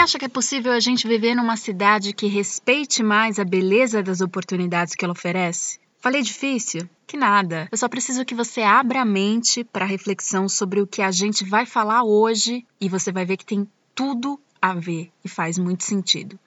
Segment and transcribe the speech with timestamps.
[0.00, 4.22] acha que é possível a gente viver numa cidade que respeite mais a beleza das
[4.22, 5.78] oportunidades que ela oferece?
[5.98, 6.88] Falei difícil?
[7.06, 7.68] Que nada.
[7.70, 11.44] Eu só preciso que você abra a mente para reflexão sobre o que a gente
[11.44, 15.84] vai falar hoje e você vai ver que tem tudo a ver e faz muito
[15.84, 16.40] sentido.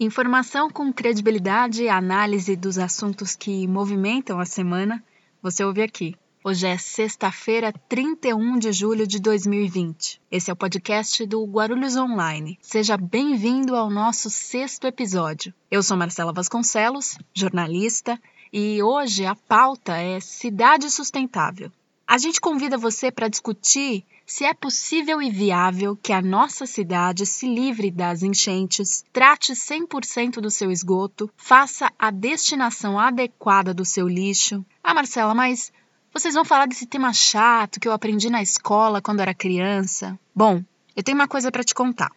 [0.00, 5.04] Informação com credibilidade e análise dos assuntos que movimentam a semana,
[5.42, 6.16] você ouve aqui.
[6.48, 10.18] Hoje é sexta-feira, 31 de julho de 2020.
[10.30, 12.58] Esse é o podcast do Guarulhos Online.
[12.62, 15.52] Seja bem-vindo ao nosso sexto episódio.
[15.70, 18.18] Eu sou Marcela Vasconcelos, jornalista,
[18.50, 21.70] e hoje a pauta é Cidade Sustentável.
[22.06, 27.26] A gente convida você para discutir se é possível e viável que a nossa cidade
[27.26, 34.08] se livre das enchentes, trate 100% do seu esgoto, faça a destinação adequada do seu
[34.08, 34.64] lixo.
[34.82, 35.70] Ah, Marcela, mas
[36.12, 40.18] vocês vão falar desse tema chato que eu aprendi na escola quando era criança?
[40.34, 40.62] Bom,
[40.96, 42.10] eu tenho uma coisa para te contar.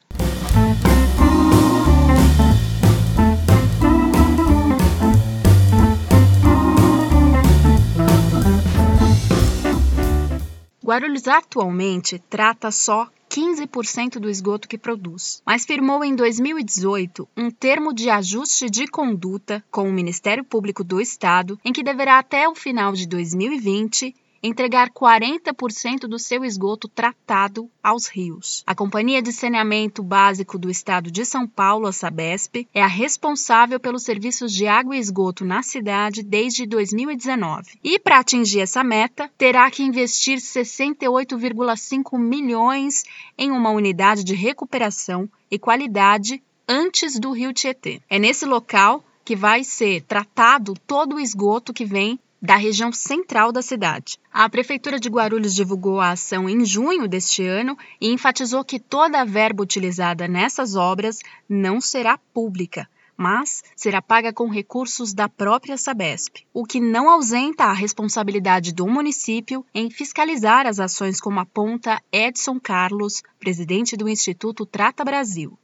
[10.84, 17.94] Guarulhos atualmente trata só 15% do esgoto que produz, mas firmou em 2018 um termo
[17.94, 22.54] de ajuste de conduta com o Ministério Público do Estado, em que deverá até o
[22.54, 24.14] final de 2020
[24.46, 28.62] entregar 40% do seu esgoto tratado aos rios.
[28.66, 33.80] A Companhia de Saneamento Básico do Estado de São Paulo, a Sabesp, é a responsável
[33.80, 37.78] pelos serviços de água e esgoto na cidade desde 2019.
[37.82, 43.04] E para atingir essa meta, terá que investir 68,5 milhões
[43.38, 48.02] em uma unidade de recuperação e qualidade antes do Rio Tietê.
[48.10, 53.50] É nesse local que vai ser tratado todo o esgoto que vem da região central
[53.50, 54.18] da cidade.
[54.30, 59.22] A Prefeitura de Guarulhos divulgou a ação em junho deste ano e enfatizou que toda
[59.22, 65.78] a verba utilizada nessas obras não será pública, mas será paga com recursos da própria
[65.78, 71.98] Sabesp, o que não ausenta a responsabilidade do município em fiscalizar as ações, como aponta
[72.12, 75.58] Edson Carlos, presidente do Instituto Trata Brasil.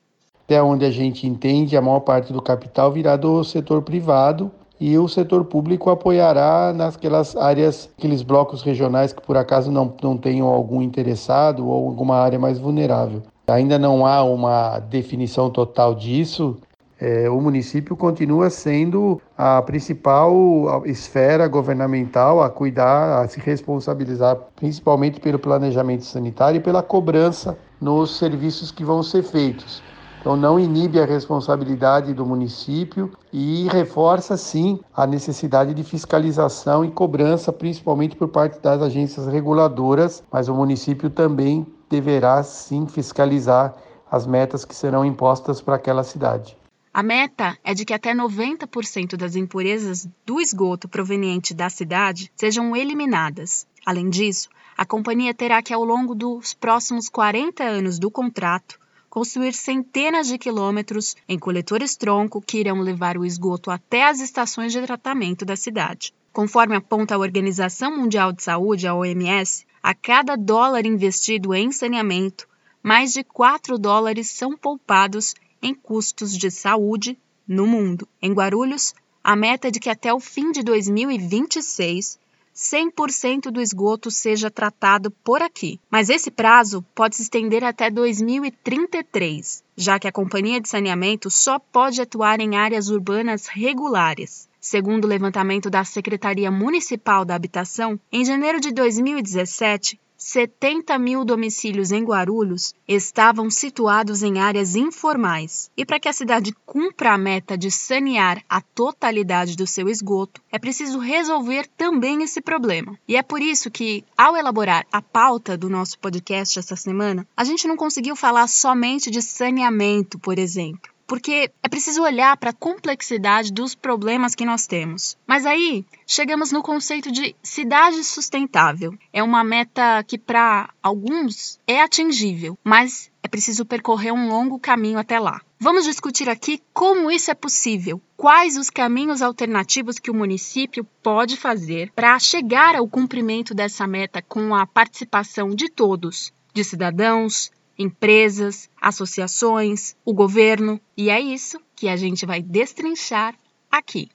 [0.46, 4.96] Até onde a gente entende, a maior parte do capital virá do setor privado e
[4.96, 10.48] o setor público apoiará naquelas áreas, aqueles blocos regionais que por acaso não, não tenham
[10.48, 13.22] algum interessado ou alguma área mais vulnerável.
[13.46, 16.56] Ainda não há uma definição total disso.
[16.98, 25.20] É, o município continua sendo a principal esfera governamental a cuidar, a se responsabilizar, principalmente
[25.20, 29.82] pelo planejamento sanitário e pela cobrança nos serviços que vão ser feitos.
[30.20, 36.90] Então, não inibe a responsabilidade do município e reforça, sim, a necessidade de fiscalização e
[36.90, 43.74] cobrança, principalmente por parte das agências reguladoras, mas o município também deverá, sim, fiscalizar
[44.10, 46.54] as metas que serão impostas para aquela cidade.
[46.92, 52.76] A meta é de que até 90% das impurezas do esgoto proveniente da cidade sejam
[52.76, 53.66] eliminadas.
[53.86, 58.78] Além disso, a companhia terá que, ao longo dos próximos 40 anos do contrato,
[59.10, 64.72] construir centenas de quilômetros em coletores tronco que irão levar o esgoto até as estações
[64.72, 66.14] de tratamento da cidade.
[66.32, 72.48] Conforme aponta a Organização Mundial de Saúde, a OMS, a cada dólar investido em saneamento,
[72.82, 78.08] mais de 4 dólares são poupados em custos de saúde no mundo.
[78.22, 82.18] Em Guarulhos, a a meta é de que até o fim de 2026
[82.54, 85.80] 100% do esgoto seja tratado por aqui.
[85.90, 91.58] Mas esse prazo pode se estender até 2033, já que a companhia de saneamento só
[91.58, 94.48] pode atuar em áreas urbanas regulares.
[94.60, 101.90] Segundo o levantamento da Secretaria Municipal da Habitação, em janeiro de 2017, 70 mil domicílios
[101.90, 105.70] em Guarulhos estavam situados em áreas informais.
[105.74, 110.42] E para que a cidade cumpra a meta de sanear a totalidade do seu esgoto,
[110.52, 112.98] é preciso resolver também esse problema.
[113.08, 117.42] E é por isso que, ao elaborar a pauta do nosso podcast essa semana, a
[117.42, 122.52] gente não conseguiu falar somente de saneamento, por exemplo porque é preciso olhar para a
[122.52, 125.18] complexidade dos problemas que nós temos.
[125.26, 128.96] Mas aí chegamos no conceito de cidade sustentável.
[129.12, 135.00] É uma meta que para alguns é atingível, mas é preciso percorrer um longo caminho
[135.00, 135.40] até lá.
[135.58, 141.36] Vamos discutir aqui como isso é possível, quais os caminhos alternativos que o município pode
[141.36, 148.68] fazer para chegar ao cumprimento dessa meta com a participação de todos, de cidadãos, empresas,
[148.78, 153.34] associações, o governo, e é isso que a gente vai destrinchar
[153.70, 154.10] aqui.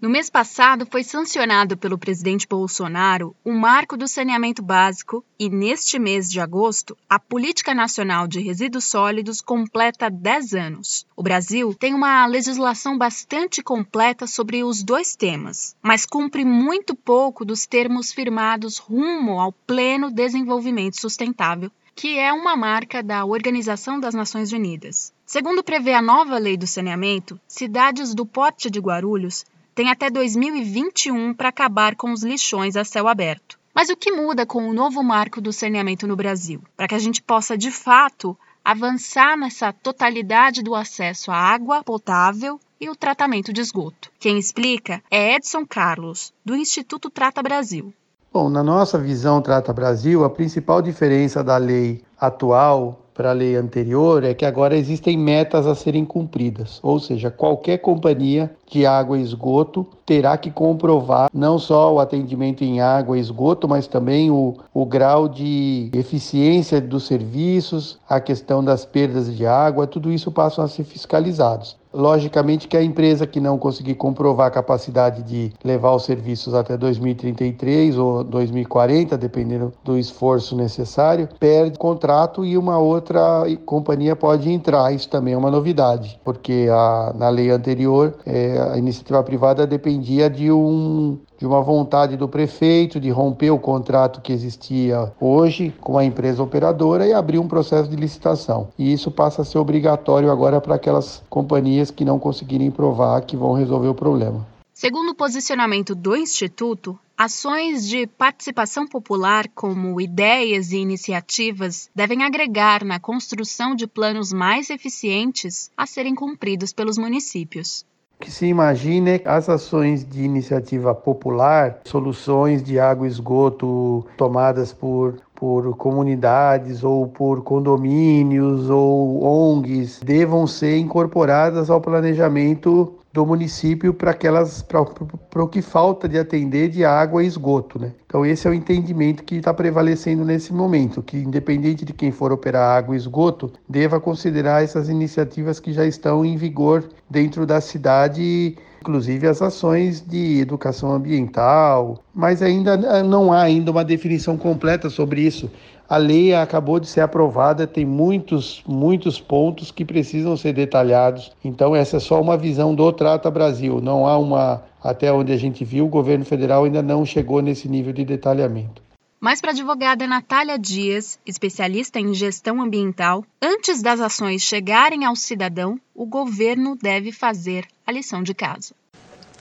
[0.00, 5.98] No mês passado, foi sancionado pelo presidente Bolsonaro o Marco do Saneamento Básico e, neste
[5.98, 11.04] mês de agosto, a Política Nacional de Resíduos Sólidos completa 10 anos.
[11.16, 17.44] O Brasil tem uma legislação bastante completa sobre os dois temas, mas cumpre muito pouco
[17.44, 24.14] dos termos firmados rumo ao pleno desenvolvimento sustentável que é uma marca da Organização das
[24.14, 25.12] Nações Unidas.
[25.26, 29.44] Segundo prevê a nova lei do saneamento, cidades do porte de Guarulhos
[29.78, 33.56] tem até 2021 para acabar com os lixões a céu aberto.
[33.72, 36.60] Mas o que muda com o novo marco do saneamento no Brasil?
[36.76, 42.58] Para que a gente possa, de fato, avançar nessa totalidade do acesso à água potável
[42.80, 44.10] e o tratamento de esgoto.
[44.18, 47.94] Quem explica é Edson Carlos, do Instituto Trata Brasil.
[48.32, 53.54] Bom, na nossa visão Trata Brasil, a principal diferença da lei atual para a lei
[53.54, 59.18] anterior é que agora existem metas a serem cumpridas, ou seja, qualquer companhia de água
[59.18, 64.30] e esgoto terá que comprovar não só o atendimento em água e esgoto, mas também
[64.30, 70.32] o, o grau de eficiência dos serviços, a questão das perdas de água, tudo isso
[70.32, 71.76] passam a ser fiscalizados.
[71.92, 76.76] Logicamente que a empresa que não conseguir comprovar a capacidade de levar os serviços até
[76.76, 84.92] 2033 ou 2040, dependendo do esforço necessário, perde contrato e uma outra companhia pode entrar.
[84.92, 90.28] Isso também é uma novidade, porque a, na lei anterior é, a iniciativa privada dependia
[90.28, 95.96] de um de uma vontade do prefeito de romper o contrato que existia hoje com
[95.96, 98.68] a empresa operadora e abrir um processo de licitação.
[98.76, 103.36] E isso passa a ser obrigatório agora para aquelas companhias que não conseguirem provar que
[103.36, 104.44] vão resolver o problema.
[104.74, 112.84] Segundo o posicionamento do Instituto, ações de participação popular, como ideias e iniciativas, devem agregar
[112.84, 117.84] na construção de planos mais eficientes a serem cumpridos pelos municípios
[118.20, 125.16] que se imagine as ações de iniciativa popular, soluções de água e esgoto tomadas por
[125.38, 134.10] por comunidades ou por condomínios ou ONGs devam ser incorporadas ao planejamento do município para
[134.10, 137.92] aquelas para o que falta de atender de água e esgoto, né?
[138.04, 142.32] Então esse é o entendimento que está prevalecendo nesse momento, que independente de quem for
[142.32, 147.60] operar água e esgoto, deva considerar essas iniciativas que já estão em vigor dentro da
[147.60, 154.88] cidade inclusive as ações de educação ambiental, mas ainda não há ainda uma definição completa
[154.88, 155.50] sobre isso.
[155.88, 161.32] A lei acabou de ser aprovada, tem muitos, muitos pontos que precisam ser detalhados.
[161.42, 163.80] Então, essa é só uma visão do Trata Brasil.
[163.80, 167.68] Não há uma, até onde a gente viu, o governo federal ainda não chegou nesse
[167.68, 168.82] nível de detalhamento.
[169.20, 175.16] Mas para a advogada Natália Dias, especialista em gestão ambiental, antes das ações chegarem ao
[175.16, 178.74] cidadão, o governo deve fazer a lição de casa.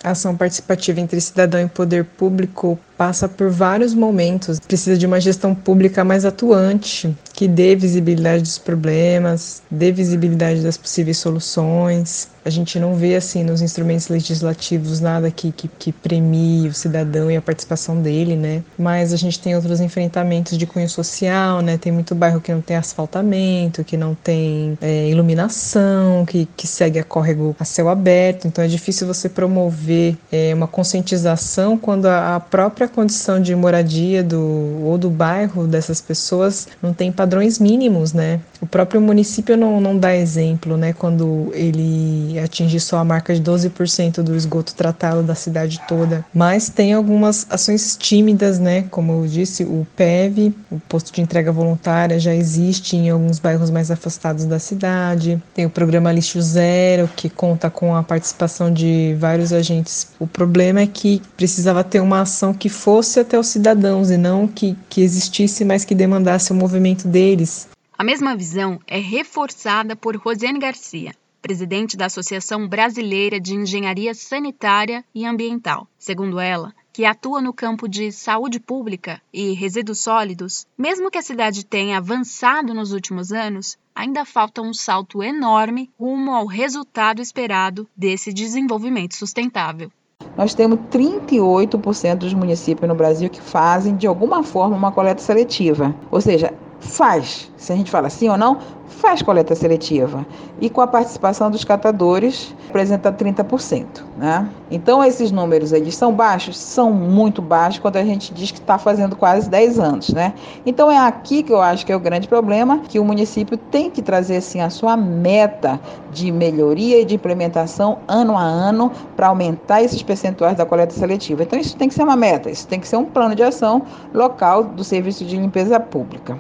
[0.04, 4.60] A ação participativa entre cidadão e poder público passa por vários momentos.
[4.60, 10.76] Precisa de uma gestão pública mais atuante, que dê visibilidade dos problemas, dê visibilidade das
[10.76, 12.30] possíveis soluções.
[12.44, 17.30] A gente não vê assim nos instrumentos legislativos nada que, que, que premie o cidadão
[17.30, 18.64] e a participação dele, né?
[18.80, 21.78] Mas a gente tem outros enfrentamentos de cunho social, né?
[21.78, 26.98] Tem muito bairro que não tem asfaltamento, que não tem é, iluminação, que, que segue
[26.98, 28.48] a córrego a céu aberto.
[28.48, 34.24] Então é difícil você promover é, uma conscientização quando a, a própria condição de moradia
[34.24, 38.40] do, ou do bairro dessas pessoas não tem padrão padrões mínimos, né?
[38.62, 40.94] O próprio município não, não dá exemplo, né?
[40.94, 46.26] Quando ele atinge só a marca de 12% do esgoto tratado da cidade toda.
[46.34, 48.86] Mas tem algumas ações tímidas, né?
[48.90, 53.70] Como eu disse, o PEV, o posto de entrega voluntária, já existe em alguns bairros
[53.70, 55.42] mais afastados da cidade.
[55.54, 60.08] Tem o programa Lixo Zero, que conta com a participação de vários agentes.
[60.18, 64.48] O problema é que precisava ter uma ação que fosse até os cidadãos e não
[64.48, 67.68] que, que existisse, mas que demandasse o movimento deles.
[67.98, 75.04] A mesma visão é reforçada por Rosiane Garcia, presidente da Associação Brasileira de Engenharia Sanitária
[75.16, 75.88] e Ambiental.
[75.98, 81.24] Segundo ela, que atua no campo de saúde pública e resíduos sólidos, mesmo que a
[81.24, 87.88] cidade tenha avançado nos últimos anos, ainda falta um salto enorme rumo ao resultado esperado
[87.98, 89.92] desse desenvolvimento sustentável.
[90.36, 95.96] Nós temos 38% dos municípios no Brasil que fazem de alguma forma uma coleta seletiva,
[96.12, 98.58] ou seja, faz, se a gente fala sim ou não,
[98.88, 100.26] faz coleta seletiva.
[100.60, 103.86] E com a participação dos catadores, representa 30%.
[104.18, 104.50] Né?
[104.72, 106.58] Então, esses números eles são baixos?
[106.58, 110.10] São muito baixos quando a gente diz que está fazendo quase 10 anos.
[110.10, 110.34] Né?
[110.66, 113.90] Então, é aqui que eu acho que é o grande problema, que o município tem
[113.92, 115.80] que trazer assim, a sua meta
[116.12, 121.44] de melhoria e de implementação ano a ano para aumentar esses percentuais da coleta seletiva.
[121.44, 123.84] Então, isso tem que ser uma meta, isso tem que ser um plano de ação
[124.14, 126.38] local do Serviço de Limpeza Pública.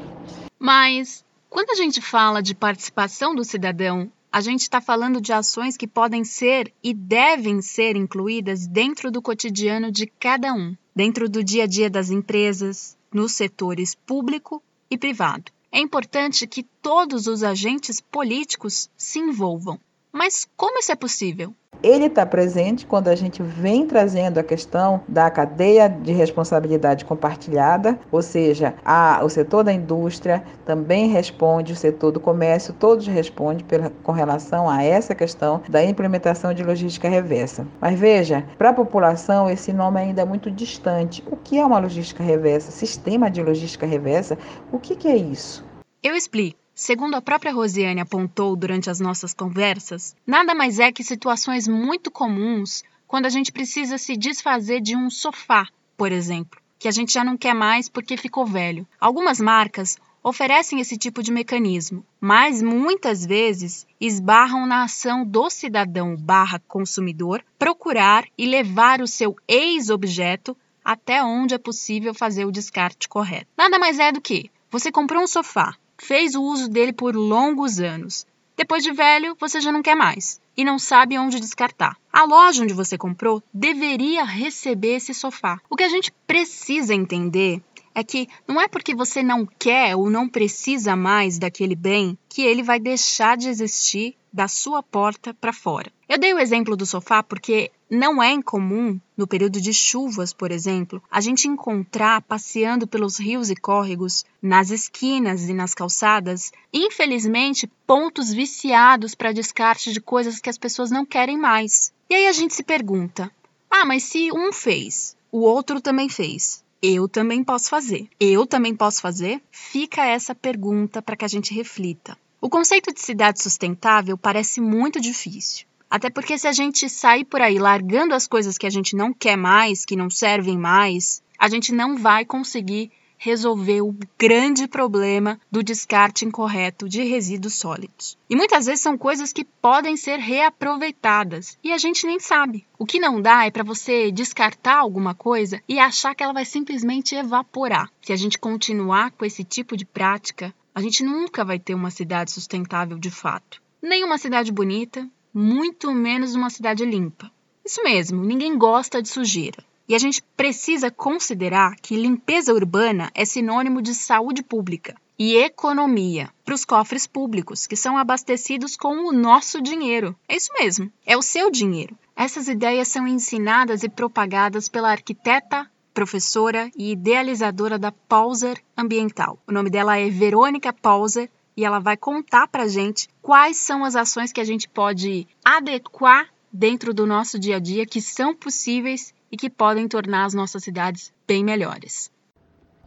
[0.59, 5.77] Mas quando a gente fala de participação do cidadão, a gente está falando de ações
[5.77, 11.43] que podem ser e devem ser incluídas dentro do cotidiano de cada um, dentro do
[11.43, 15.51] dia a dia das empresas, nos setores público e privado.
[15.71, 19.79] É importante que todos os agentes políticos se envolvam.
[20.11, 21.53] Mas como isso é possível?
[21.83, 27.99] Ele está presente quando a gente vem trazendo a questão da cadeia de responsabilidade compartilhada,
[28.11, 33.63] ou seja, a, o setor da indústria também responde, o setor do comércio, todos respondem
[33.63, 37.67] pela, com relação a essa questão da implementação de logística reversa.
[37.79, 41.23] Mas veja, para a população esse nome ainda é muito distante.
[41.29, 42.71] O que é uma logística reversa?
[42.71, 44.37] Sistema de logística reversa?
[44.71, 45.63] O que, que é isso?
[46.01, 46.66] Eu explico.
[46.79, 52.12] Segundo a própria Rosiane apontou durante as nossas conversas, nada mais é que situações muito
[52.12, 55.67] comuns quando a gente precisa se desfazer de um sofá,
[55.98, 58.88] por exemplo, que a gente já não quer mais porque ficou velho.
[59.01, 66.15] Algumas marcas oferecem esse tipo de mecanismo, mas muitas vezes esbarram na ação do cidadão
[66.15, 70.55] barra consumidor procurar e levar o seu ex-objeto
[70.86, 73.48] até onde é possível fazer o descarte correto.
[73.57, 77.80] Nada mais é do que você comprou um sofá, fez o uso dele por longos
[77.80, 78.25] anos.
[78.56, 81.96] Depois de velho, você já não quer mais e não sabe onde descartar.
[82.12, 85.60] A loja onde você comprou deveria receber esse sofá.
[85.70, 87.62] O que a gente precisa entender
[87.98, 92.44] é que não é porque você não quer ou não precisa mais daquele bem que
[92.44, 95.92] ele vai deixar de existir da sua porta para fora.
[96.08, 100.51] Eu dei o exemplo do sofá porque não é incomum, no período de chuvas, por
[100.51, 107.66] exemplo, a gente encontrar passeando pelos rios e córregos, nas esquinas e nas calçadas, infelizmente,
[107.88, 111.92] pontos viciados para descarte de coisas que as pessoas não querem mais.
[112.08, 113.32] E aí a gente se pergunta:
[113.72, 116.63] ah, mas se um fez, o outro também fez.
[116.81, 118.07] Eu também posso fazer.
[118.19, 119.41] Eu também posso fazer?
[119.51, 122.17] Fica essa pergunta para que a gente reflita.
[122.39, 125.65] O conceito de cidade sustentável parece muito difícil.
[125.89, 129.12] Até porque se a gente sair por aí largando as coisas que a gente não
[129.12, 135.39] quer mais, que não servem mais, a gente não vai conseguir resolver o grande problema
[135.51, 138.17] do descarte incorreto de resíduos sólidos.
[138.29, 142.65] E muitas vezes são coisas que podem ser reaproveitadas e a gente nem sabe.
[142.77, 146.45] O que não dá é para você descartar alguma coisa e achar que ela vai
[146.45, 147.91] simplesmente evaporar.
[148.01, 151.89] Se a gente continuar com esse tipo de prática, a gente nunca vai ter uma
[151.89, 153.62] cidade sustentável de fato.
[153.81, 157.31] Nem uma cidade bonita, muito menos uma cidade limpa.
[157.65, 159.63] Isso mesmo, ninguém gosta de sujeira.
[159.88, 166.29] E a gente precisa considerar que limpeza urbana é sinônimo de saúde pública e economia
[166.44, 170.15] para os cofres públicos, que são abastecidos com o nosso dinheiro.
[170.27, 171.98] É isso mesmo, é o seu dinheiro.
[172.15, 179.39] Essas ideias são ensinadas e propagadas pela arquiteta, professora e idealizadora da Pauser Ambiental.
[179.48, 183.96] O nome dela é Verônica Pauser e ela vai contar para gente quais são as
[183.96, 189.13] ações que a gente pode adequar dentro do nosso dia a dia que são possíveis
[189.31, 192.12] e que podem tornar as nossas cidades bem melhores.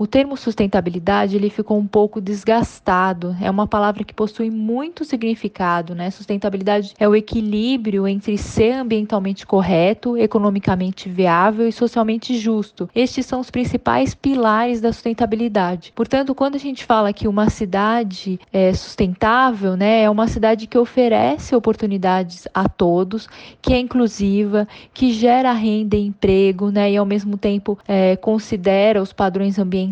[0.00, 3.36] O termo sustentabilidade ele ficou um pouco desgastado.
[3.38, 6.10] É uma palavra que possui muito significado, né?
[6.10, 12.88] Sustentabilidade é o equilíbrio entre ser ambientalmente correto, economicamente viável e socialmente justo.
[12.94, 15.92] Estes são os principais pilares da sustentabilidade.
[15.94, 20.78] Portanto, quando a gente fala que uma cidade é sustentável, né, é uma cidade que
[20.78, 23.28] oferece oportunidades a todos,
[23.60, 29.02] que é inclusiva, que gera renda e emprego, né, e ao mesmo tempo é, considera
[29.02, 29.89] os padrões ambientais,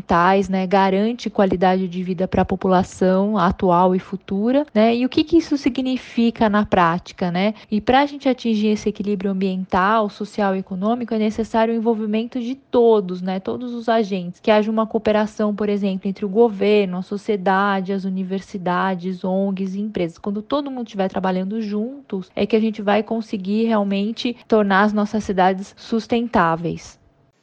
[0.49, 5.25] né, garante qualidade de vida para a população atual e futura, né, e o que,
[5.25, 7.55] que isso significa na prática, né?
[7.71, 12.41] E para a gente atingir esse equilíbrio ambiental, social e econômico, é necessário o envolvimento
[12.41, 16.99] de todos, né, todos os agentes, que haja uma cooperação, por exemplo, entre o governo,
[16.99, 20.19] a sociedade, as universidades, ONGs e empresas.
[20.19, 24.93] Quando todo mundo estiver trabalhando juntos, é que a gente vai conseguir realmente tornar as
[24.93, 26.98] nossas cidades sustentáveis.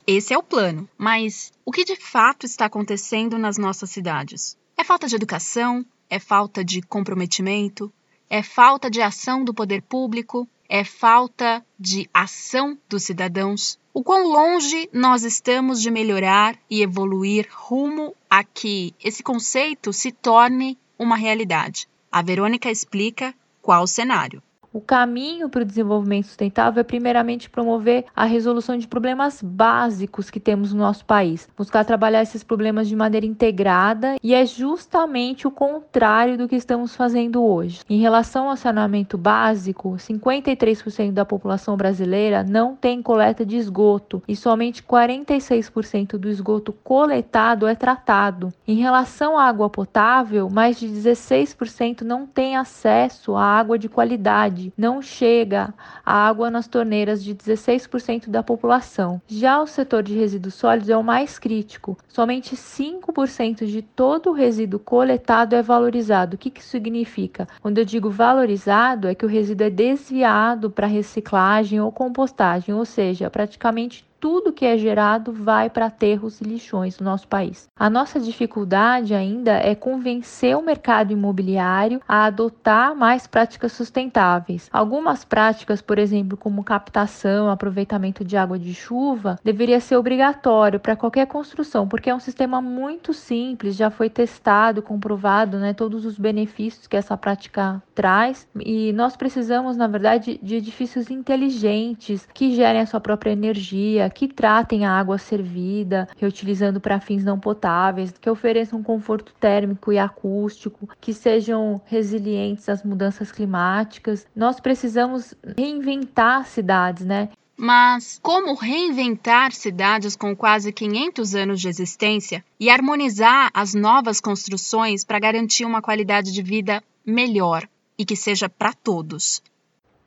[0.07, 4.55] Esse é o plano, mas o que de fato está acontecendo nas nossas cidades?
[4.77, 5.83] É falta de educação?
[6.07, 7.91] É falta de comprometimento?
[8.29, 10.47] É falta de ação do poder público?
[10.69, 13.79] É falta de ação dos cidadãos?
[13.91, 20.11] O quão longe nós estamos de melhorar e evoluir rumo a que esse conceito se
[20.11, 21.87] torne uma realidade?
[22.11, 24.43] A Verônica explica qual cenário.
[24.75, 30.37] O caminho para o desenvolvimento sustentável é, primeiramente, promover a resolução de problemas básicos que
[30.37, 35.51] temos no nosso país, buscar trabalhar esses problemas de maneira integrada e é justamente o
[35.51, 37.83] contrário do que estamos fazendo hoje.
[37.89, 44.35] Em relação ao saneamento básico, 53% da população brasileira não tem coleta de esgoto e
[44.35, 48.53] somente 46% do esgoto coletado é tratado.
[48.67, 54.64] Em relação à água potável, mais de 16% não tem acesso à água de qualidade
[54.77, 55.73] não chega
[56.05, 59.21] a água nas torneiras de 16% da população.
[59.27, 61.97] Já o setor de resíduos sólidos é o mais crítico.
[62.07, 66.35] Somente 5% de todo o resíduo coletado é valorizado.
[66.35, 67.47] O que, que significa?
[67.61, 72.85] Quando eu digo valorizado, é que o resíduo é desviado para reciclagem ou compostagem, ou
[72.85, 77.69] seja, praticamente tudo que é gerado vai para aterros e lixões no nosso país.
[77.77, 84.67] A nossa dificuldade ainda é convencer o mercado imobiliário a adotar mais práticas sustentáveis.
[84.73, 90.95] Algumas práticas, por exemplo, como captação, aproveitamento de água de chuva, deveria ser obrigatório para
[90.95, 96.17] qualquer construção, porque é um sistema muito simples, já foi testado, comprovado, né, todos os
[96.17, 102.81] benefícios que essa prática traz, e nós precisamos, na verdade, de edifícios inteligentes que gerem
[102.81, 108.29] a sua própria energia, que tratem a água servida, reutilizando para fins não potáveis, que
[108.29, 114.25] ofereçam conforto térmico e acústico, que sejam resilientes às mudanças climáticas.
[114.33, 117.29] Nós precisamos reinventar cidades, né?
[117.57, 125.03] Mas como reinventar cidades com quase 500 anos de existência e harmonizar as novas construções
[125.03, 129.41] para garantir uma qualidade de vida melhor e que seja para todos?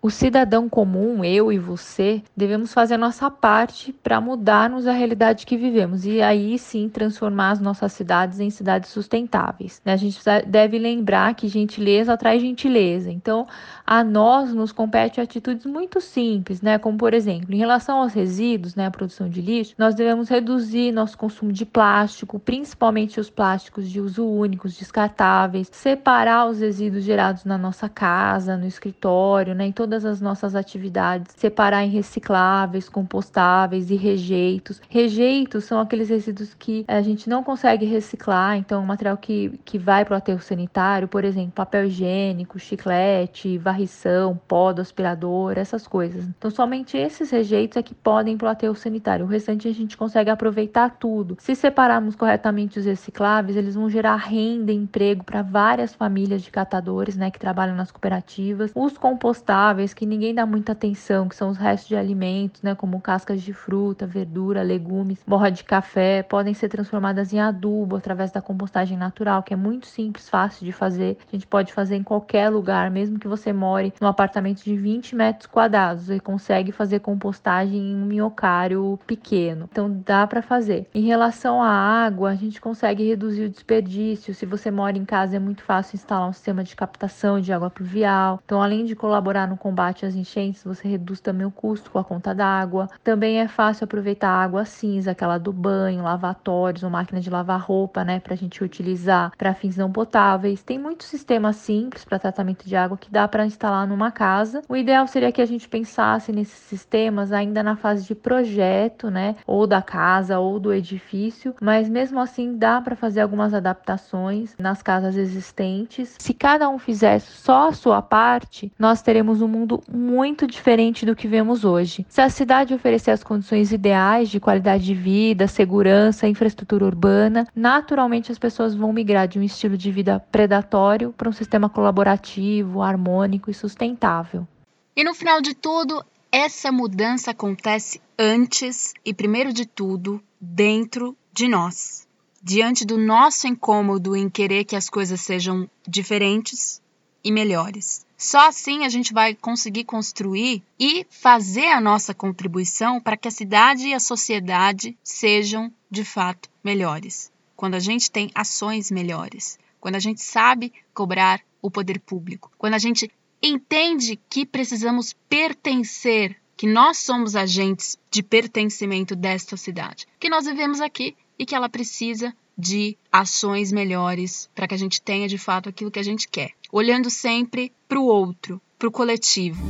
[0.01, 5.45] O cidadão comum, eu e você, devemos fazer a nossa parte para mudarmos a realidade
[5.45, 9.83] que vivemos e aí sim transformar as nossas cidades em cidades sustentáveis.
[9.85, 9.93] Né?
[9.93, 13.11] A gente deve lembrar que gentileza atrai gentileza.
[13.11, 13.49] Então,
[13.85, 16.79] a nós nos compete atitudes muito simples, né?
[16.79, 20.93] Como por exemplo, em relação aos resíduos, né, a produção de lixo, nós devemos reduzir
[20.93, 27.45] nosso consumo de plástico, principalmente os plásticos de uso único, descartáveis, separar os resíduos gerados
[27.45, 33.91] na nossa casa, no escritório, né, em todas as nossas atividades, separar em recicláveis, compostáveis
[33.91, 34.83] e rejeitos.
[34.87, 40.05] Rejeitos são aqueles resíduos que a gente não consegue reciclar, então material que, que vai
[40.05, 46.23] para o aterro sanitário, por exemplo, papel higiênico, chiclete, varrição, pó do aspirador, essas coisas.
[46.37, 49.25] Então somente esses rejeitos é que podem ir para o aterro sanitário.
[49.25, 51.39] O restante a gente consegue aproveitar tudo.
[51.41, 56.51] Se separarmos corretamente os recicláveis, eles vão gerar renda e emprego para várias famílias de
[56.51, 58.71] catadores, né, que trabalham nas cooperativas.
[58.75, 63.01] Os compostáveis que ninguém dá muita atenção, que são os restos de alimentos, né, como
[63.01, 68.41] cascas de fruta, verdura, legumes, borra de café, podem ser transformadas em adubo através da
[68.41, 71.17] compostagem natural, que é muito simples, fácil de fazer.
[71.27, 75.15] A gente pode fazer em qualquer lugar, mesmo que você more num apartamento de 20
[75.15, 79.69] metros quadrados, você consegue fazer compostagem em um minhocário pequeno.
[79.71, 80.87] Então dá para fazer.
[80.95, 84.35] Em relação à água, a gente consegue reduzir o desperdício.
[84.35, 87.71] Se você mora em casa, é muito fácil instalar um sistema de captação de água
[87.71, 88.41] pluvial.
[88.45, 92.05] Então, além de colaborar no combate às enchentes, você reduz também o custo com a
[92.05, 92.89] conta d'água.
[93.05, 97.61] Também é fácil aproveitar a água cinza, aquela do banho, lavatórios ou máquina de lavar
[97.61, 100.63] roupa, né, para a gente utilizar para fins não potáveis.
[100.63, 104.63] Tem muitos sistemas simples para tratamento de água que dá para instalar numa casa.
[104.69, 109.37] O ideal seria que a gente pensasse nesses sistemas ainda na fase de projeto, né,
[109.47, 114.83] ou da casa ou do edifício, mas mesmo assim dá para fazer algumas adaptações nas
[114.83, 116.17] casas existentes.
[116.19, 121.17] Se cada um fizer só a sua parte, nós teremos um mundo muito diferente do
[121.17, 122.07] que vemos hoje.
[122.09, 128.31] Se a cidade oferecer as condições ideais de qualidade de vida, segurança, infraestrutura urbana, naturalmente
[128.31, 133.51] as pessoas vão migrar de um estilo de vida predatório para um sistema colaborativo, harmônico
[133.51, 134.47] e sustentável.
[134.95, 141.49] E no final de tudo, essa mudança acontece antes e, primeiro de tudo, dentro de
[141.49, 142.07] nós.
[142.43, 146.81] Diante do nosso incômodo em querer que as coisas sejam diferentes
[147.23, 148.07] e melhores.
[148.17, 153.31] Só assim a gente vai conseguir construir e fazer a nossa contribuição para que a
[153.31, 157.31] cidade e a sociedade sejam de fato melhores.
[157.57, 162.75] Quando a gente tem ações melhores, quando a gente sabe cobrar o poder público, quando
[162.75, 163.11] a gente
[163.43, 170.81] entende que precisamos pertencer, que nós somos agentes de pertencimento desta cidade, que nós vivemos
[170.81, 175.69] aqui e que ela precisa de ações melhores para que a gente tenha de fato
[175.69, 179.63] aquilo que a gente quer, olhando sempre para o outro, para o coletivo.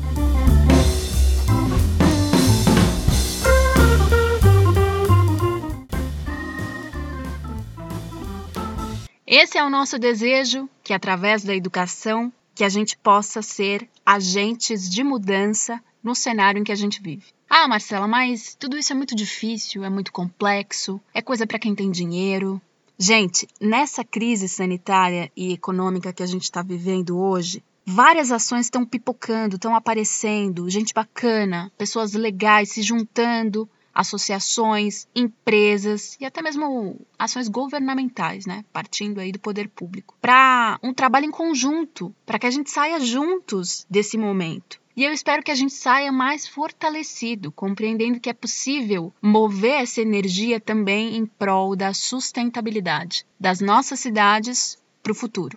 [9.27, 14.89] Esse é o nosso desejo que através da educação que a gente possa ser agentes
[14.89, 17.27] de mudança no cenário em que a gente vive.
[17.49, 21.75] Ah, Marcela, mas tudo isso é muito difícil, é muito complexo, é coisa para quem
[21.75, 22.61] tem dinheiro,
[23.01, 28.85] Gente, nessa crise sanitária e econômica que a gente está vivendo hoje, várias ações estão
[28.85, 37.47] pipocando, estão aparecendo, gente bacana, pessoas legais se juntando, associações, empresas e até mesmo ações
[37.47, 42.51] governamentais, né, partindo aí do poder público, para um trabalho em conjunto, para que a
[42.51, 44.81] gente saia juntos desse momento.
[44.99, 50.01] E eu espero que a gente saia mais fortalecido, compreendendo que é possível mover essa
[50.01, 55.57] energia também em prol da sustentabilidade das nossas cidades para o futuro.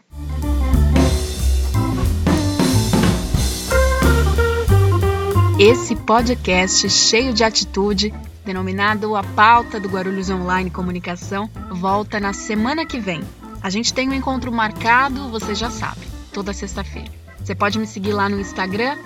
[5.59, 8.13] Esse podcast cheio de atitude,
[8.45, 13.23] denominado A Pauta do Guarulhos Online Comunicação, volta na semana que vem.
[13.59, 16.01] A gente tem um encontro marcado, você já sabe,
[16.31, 17.20] toda sexta-feira.
[17.43, 18.97] Você pode me seguir lá no Instagram,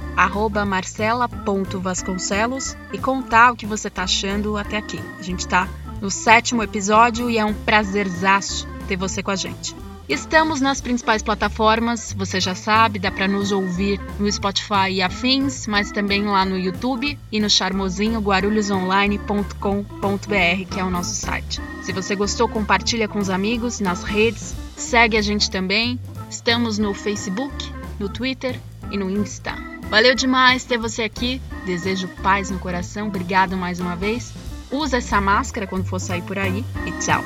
[0.68, 5.00] marcela.vasconcelos, e contar o que você está achando até aqui.
[5.18, 5.70] A gente está
[6.02, 9.76] no sétimo episódio e é um prazerzaço ter você com a gente.
[10.08, 15.66] Estamos nas principais plataformas, você já sabe, dá para nos ouvir no Spotify e afins,
[15.66, 21.60] mas também lá no YouTube e no charmosinho guarulhosonline.com.br, que é o nosso site.
[21.82, 26.00] Se você gostou, compartilha com os amigos nas redes, segue a gente também.
[26.30, 28.60] Estamos no Facebook, no Twitter
[28.92, 29.56] e no Insta.
[29.90, 31.42] Valeu demais ter você aqui.
[31.66, 33.08] Desejo paz no coração.
[33.08, 34.34] Obrigado mais uma vez.
[34.72, 37.24] Usa essa máscara quando for sair por aí e tchau.